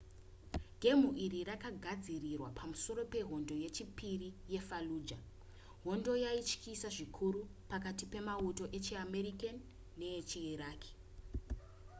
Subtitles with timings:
[0.81, 5.21] gemu iri rakagadzirwa pamusoro pehondo yechipiri yefallujah
[5.85, 9.57] hondo yaityisa zvikuru pakati pemauto echiamerican
[9.99, 10.91] nevechiiraqi